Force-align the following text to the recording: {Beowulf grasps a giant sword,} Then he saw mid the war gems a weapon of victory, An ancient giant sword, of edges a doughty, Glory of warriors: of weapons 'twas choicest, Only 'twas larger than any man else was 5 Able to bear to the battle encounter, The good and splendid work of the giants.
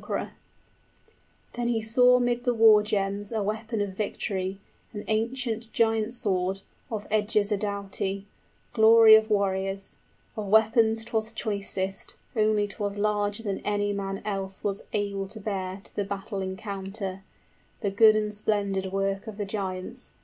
{Beowulf 0.00 0.08
grasps 0.08 0.32
a 0.32 0.32
giant 0.32 1.12
sword,} 1.12 1.16
Then 1.52 1.68
he 1.74 1.82
saw 1.82 2.18
mid 2.20 2.44
the 2.44 2.54
war 2.54 2.82
gems 2.82 3.32
a 3.32 3.42
weapon 3.42 3.82
of 3.82 3.94
victory, 3.94 4.58
An 4.94 5.04
ancient 5.08 5.70
giant 5.74 6.14
sword, 6.14 6.62
of 6.90 7.06
edges 7.10 7.52
a 7.52 7.58
doughty, 7.58 8.26
Glory 8.72 9.14
of 9.14 9.28
warriors: 9.28 9.98
of 10.38 10.46
weapons 10.46 11.04
'twas 11.04 11.32
choicest, 11.32 12.14
Only 12.34 12.66
'twas 12.66 12.96
larger 12.96 13.42
than 13.42 13.58
any 13.58 13.92
man 13.92 14.22
else 14.24 14.64
was 14.64 14.80
5 14.84 14.88
Able 14.94 15.26
to 15.28 15.38
bear 15.38 15.82
to 15.84 15.94
the 15.94 16.04
battle 16.06 16.40
encounter, 16.40 17.22
The 17.82 17.90
good 17.90 18.16
and 18.16 18.32
splendid 18.32 18.92
work 18.94 19.26
of 19.26 19.36
the 19.36 19.44
giants. 19.44 20.14